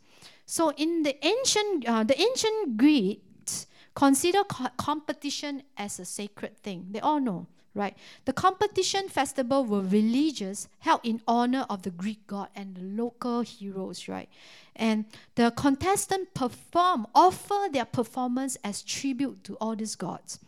[0.47, 6.89] So in the ancient, uh, the ancient Greeks consider co- competition as a sacred thing.
[6.91, 7.97] They all know, right?
[8.25, 13.41] The competition festival were religious, held in honor of the Greek god and the local
[13.43, 14.29] heroes, right?
[14.77, 15.05] And
[15.35, 20.39] the contestants perform, offer their performance as tribute to all these gods.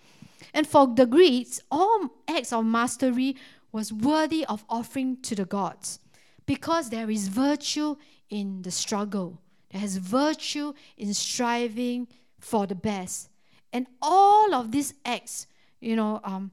[0.52, 3.36] And for the Greeks, all acts of mastery
[3.72, 5.98] was worthy of offering to the gods
[6.46, 7.96] because there is virtue
[8.30, 9.38] in the struggle
[9.78, 12.06] has virtue in striving
[12.38, 13.28] for the best.
[13.72, 15.46] And all of these acts,
[15.80, 16.50] you know, um,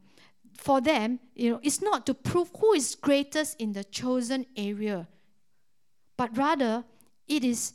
[0.62, 5.08] for them, you know, it's not to prove who is greatest in the chosen area,
[6.18, 6.84] but rather
[7.28, 7.74] it is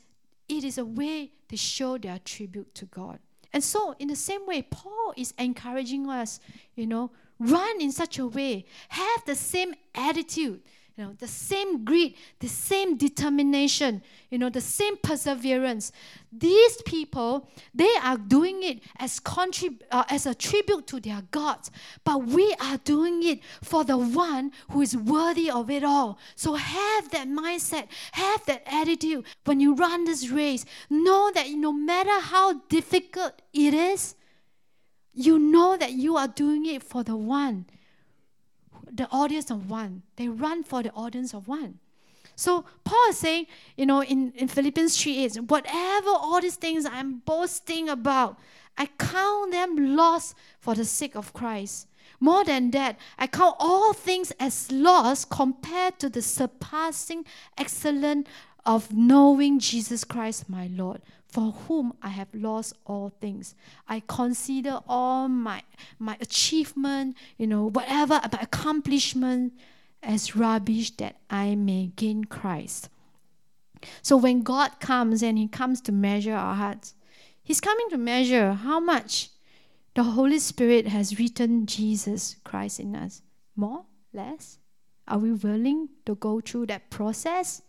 [0.48, 3.18] it is a way to show their tribute to God.
[3.52, 6.38] And so, in the same way, Paul is encouraging us,
[6.76, 10.60] you know, run in such a way, have the same attitude
[10.96, 15.92] you know, the same greed, the same determination, you know, the same perseverance.
[16.32, 21.70] These people, they are doing it as contrib- uh, as a tribute to their gods,
[22.02, 26.18] but we are doing it for the one who is worthy of it all.
[26.34, 30.64] So have that mindset, have that attitude when you run this race.
[30.88, 34.14] Know that no matter how difficult it is,
[35.12, 37.66] you know that you are doing it for the one
[38.96, 40.02] the audience of one.
[40.16, 41.78] They run for the audience of one.
[42.34, 46.84] So Paul is saying, you know, in, in Philippians 3 8, whatever all these things
[46.84, 48.38] I'm boasting about,
[48.76, 51.88] I count them loss for the sake of Christ.
[52.20, 57.24] More than that, I count all things as loss compared to the surpassing
[57.56, 58.28] excellence
[58.64, 61.00] of knowing Jesus Christ my Lord,
[61.36, 63.54] for whom I have lost all things.
[63.86, 65.60] I consider all my
[65.98, 69.52] my achievement, you know, whatever my accomplishment
[70.02, 72.88] as rubbish that I may gain Christ.
[74.00, 76.94] So when God comes and He comes to measure our hearts,
[77.42, 79.28] He's coming to measure how much
[79.94, 83.20] the Holy Spirit has written Jesus Christ in us.
[83.54, 83.84] More?
[84.14, 84.56] Less?
[85.06, 87.60] Are we willing to go through that process?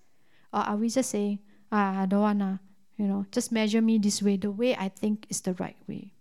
[0.54, 2.62] Or are we just saying, ah, I don't wanna,
[2.98, 6.12] you know, just measure me this way, the way I think is the right way.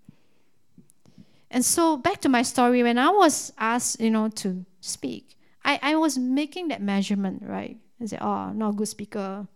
[1.50, 5.78] And so back to my story, when I was asked, you know, to speak, I,
[5.82, 7.78] I was making that measurement, right?
[8.00, 9.46] I said, oh, not a good speaker.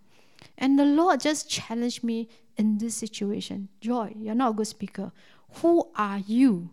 [0.57, 3.69] And the Lord just challenged me in this situation.
[3.81, 5.13] Joy, you're not a good speaker.
[5.57, 6.71] Who are you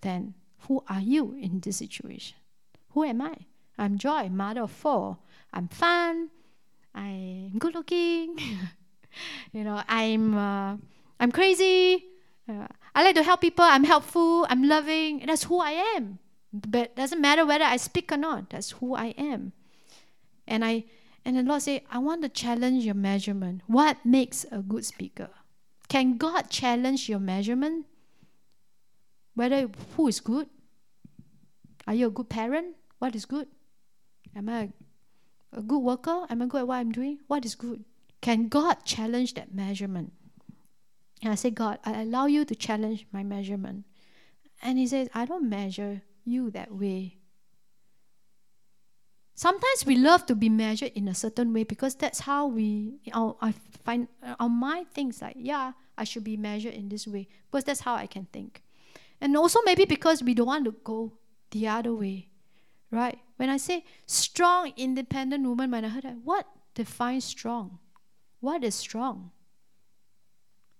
[0.00, 0.34] then?
[0.68, 2.36] Who are you in this situation?
[2.90, 3.34] Who am I?
[3.76, 5.18] I'm Joy, mother of four.
[5.52, 6.30] I'm fun.
[6.94, 8.38] I'm good looking.
[9.52, 10.76] you know, I'm uh,
[11.20, 12.04] I'm crazy.
[12.48, 13.64] Uh, I like to help people.
[13.64, 14.46] I'm helpful.
[14.50, 15.22] I'm loving.
[15.26, 16.18] That's who I am.
[16.52, 18.50] But doesn't matter whether I speak or not.
[18.50, 19.52] That's who I am.
[20.46, 20.84] And I
[21.24, 23.62] and the Lord said, I want to challenge your measurement.
[23.66, 25.30] What makes a good speaker?
[25.88, 27.86] Can God challenge your measurement?
[29.34, 30.48] Whether who is good?
[31.86, 32.76] Are you a good parent?
[32.98, 33.48] What is good?
[34.34, 34.70] Am I
[35.52, 36.26] a good worker?
[36.28, 37.18] Am I good at what I'm doing?
[37.26, 37.84] What is good?
[38.22, 40.12] Can God challenge that measurement?
[41.22, 43.84] And I say, God, I allow you to challenge my measurement.
[44.62, 47.18] And he says, I don't measure you that way.
[49.34, 53.36] Sometimes we love to be measured in a certain way because that's how we, our,
[53.40, 53.52] I
[53.84, 54.06] find,
[54.38, 57.94] our mind thinks like, yeah, I should be measured in this way because that's how
[57.94, 58.62] I can think.
[59.20, 61.12] And also maybe because we don't want to go
[61.50, 62.28] the other way,
[62.90, 63.18] right?
[63.36, 67.78] When I say strong, independent woman, when I heard that, what defines strong?
[68.42, 69.30] What is strong?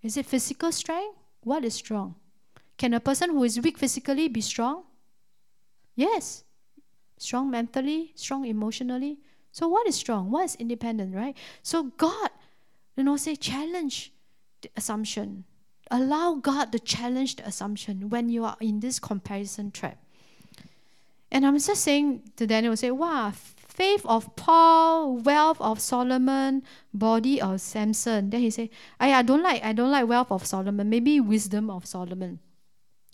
[0.03, 1.17] Is it physical strength?
[1.45, 2.17] What is strong?
[2.77, 4.83] Can a person who is weak physically be strong?
[5.95, 6.43] Yes.
[7.19, 9.21] Strong mentally, strong emotionally.
[9.53, 10.33] So, what is strong?
[10.33, 11.37] What is independent, right?
[11.63, 12.31] So, God
[12.97, 14.13] You know, say challenge
[14.61, 15.45] the assumption.
[15.91, 19.99] Allow God to challenge the assumption when you are in this comparison trap.
[21.31, 23.33] And I'm just saying to Daniel, say, wow,
[23.73, 26.63] faith of Paul, wealth of Solomon,
[26.93, 28.31] body of Samson.
[28.31, 28.71] Then he say,
[29.01, 32.39] I, I don't like, I don't like wealth of Solomon, maybe wisdom of Solomon.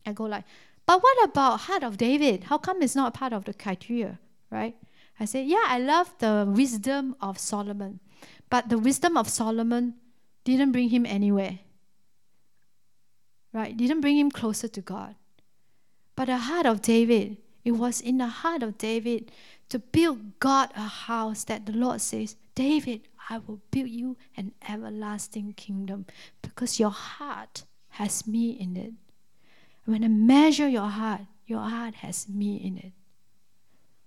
[0.05, 0.45] I go like,
[0.85, 2.45] but what about heart of David?
[2.45, 4.19] How come it's not part of the criteria,
[4.51, 4.75] right?
[5.21, 8.01] I say, yeah, I love the wisdom of Solomon.
[8.51, 9.95] But the wisdom of Solomon
[10.45, 11.59] didn't bring him anywhere.
[13.53, 13.77] Right?
[13.77, 15.15] Didn't bring him closer to God.
[16.17, 19.31] But the heart of David, it was in the heart of David
[19.69, 24.53] to build God a house that the Lord says, David, I will build you an
[24.69, 26.07] everlasting kingdom
[26.43, 28.93] because your heart has me in it.
[29.85, 32.93] When I measure your heart, your heart has me in it.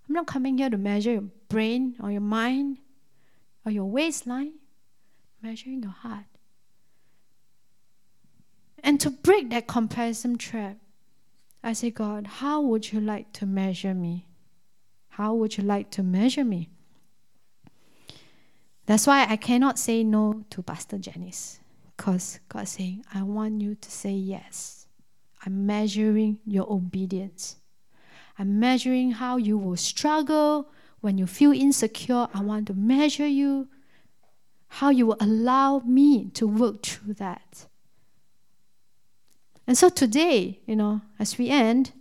[0.08, 2.78] I'm not coming here to measure your brain or your mind
[3.64, 4.54] or your waistline,
[5.42, 6.24] measuring your heart.
[8.82, 10.76] And to break that comparison trap,
[11.62, 14.26] I say, God, how would you like to measure me?
[15.16, 16.70] How would you like to measure me?
[18.86, 21.60] That's why I cannot say no to Pastor Janice.
[21.94, 24.86] Because God's saying, I want you to say yes.
[25.44, 27.56] I'm measuring your obedience.
[28.38, 30.70] I'm measuring how you will struggle
[31.02, 32.28] when you feel insecure.
[32.32, 33.68] I want to measure you,
[34.68, 37.66] how you will allow me to work through that.
[39.66, 41.92] And so today, you know, as we end,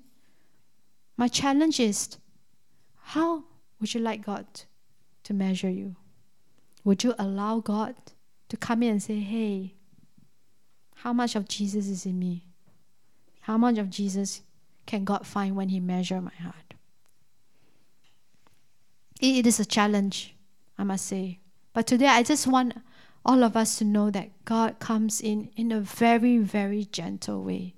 [1.17, 2.17] my challenge is
[3.01, 3.43] how
[3.79, 4.45] would you like God
[5.23, 5.95] to measure you?
[6.83, 7.95] Would you allow God
[8.49, 9.75] to come in and say, hey,
[10.95, 12.45] how much of Jesus is in me?
[13.41, 14.41] How much of Jesus
[14.85, 16.75] can God find when He measure my heart?
[19.19, 20.35] It is a challenge,
[20.77, 21.39] I must say.
[21.73, 22.73] But today I just want
[23.25, 27.75] all of us to know that God comes in in a very, very gentle way.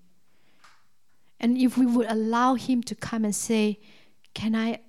[1.40, 3.80] And if we would allow Him to come and say,
[4.34, 4.80] Can I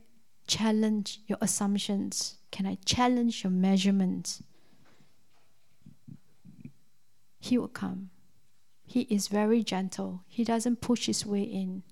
[0.47, 2.37] challenge your assumptions?
[2.51, 4.43] Can I challenge your measurements?
[7.41, 8.11] He will come.
[8.87, 11.83] He is very gentle, He doesn't push His way in.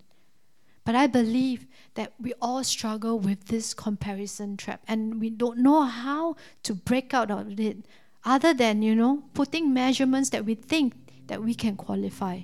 [0.84, 5.82] But I believe that we all struggle with this comparison trap and we don't know
[5.82, 7.86] how to break out of it
[8.24, 10.94] other than, you know, putting measurements that we think
[11.28, 12.40] that we can qualify,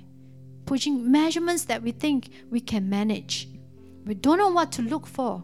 [0.65, 3.49] putting measurements that we think we can manage.
[4.05, 5.43] We don't know what to look for.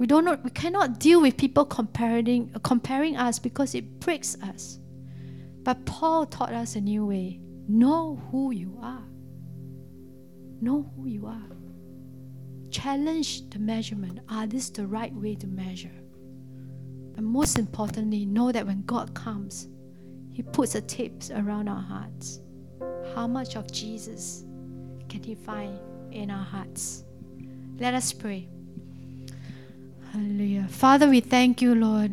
[0.00, 4.78] We don't know, we cannot deal with people comparing, comparing us because it breaks us.
[5.62, 7.42] But Paul taught us a new way.
[7.68, 9.04] Know who you are.
[10.62, 11.50] Know who you are.
[12.70, 14.20] Challenge the measurement.
[14.30, 15.92] Are this the right way to measure?
[17.18, 19.68] And most importantly, know that when God comes,
[20.32, 22.40] He puts a tape around our hearts.
[23.14, 24.46] How much of Jesus
[25.10, 25.78] can He find
[26.10, 27.04] in our hearts?
[27.76, 28.48] Let us pray.
[30.12, 30.66] Hallelujah.
[30.68, 32.10] Father, we thank you, Lord,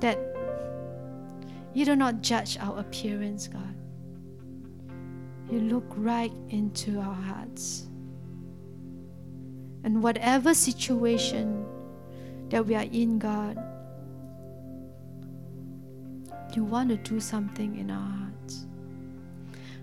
[0.00, 0.18] that
[1.72, 3.74] you do not judge our appearance, God.
[5.50, 7.86] You look right into our hearts.
[9.84, 11.64] And whatever situation
[12.50, 13.56] that we are in, God,
[16.54, 18.66] you want to do something in our hearts.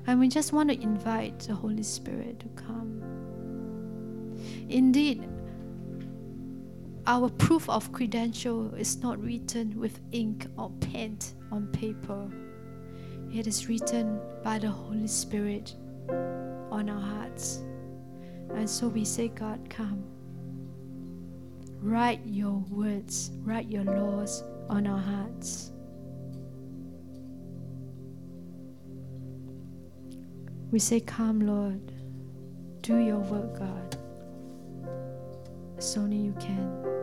[0.05, 3.01] And we just want to invite the Holy Spirit to come.
[4.69, 5.27] Indeed,
[7.09, 11.17] our proof of credential is not written with ink or pen
[11.51, 12.29] on paper.
[13.33, 15.73] It is written by the Holy Spirit
[16.07, 17.63] on our hearts.
[18.53, 20.03] And so we say, God, come.
[21.81, 25.71] Write your words, write your laws on our hearts.
[30.69, 31.91] We say, Come, Lord,
[32.81, 33.97] do your work, God.
[35.75, 36.98] As only you can.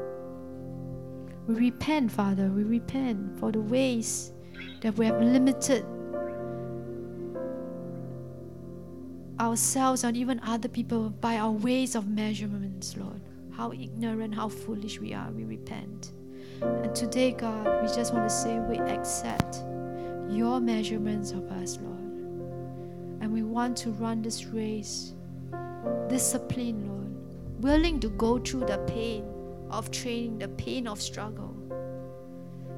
[1.47, 4.33] We repent, Father, we repent for the ways
[4.81, 5.85] that we have limited
[9.39, 13.21] ourselves and even other people by our ways of measurements, Lord.
[13.53, 16.13] How ignorant, how foolish we are, we repent.
[16.61, 19.59] And today, God, we just want to say we accept
[20.29, 21.99] your measurements of us, Lord.
[23.21, 25.15] And we want to run this race,
[26.09, 29.25] discipline, Lord, willing to go through the pain
[29.71, 31.55] of training, the pain of struggle,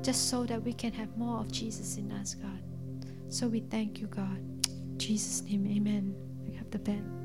[0.03, 2.62] just so that we can have more of Jesus in us, God.
[3.28, 4.39] So we thank you, God.
[4.66, 6.14] In Jesus' name, amen.
[6.47, 7.18] We have the band.